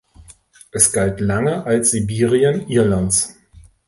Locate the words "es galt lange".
0.71-1.63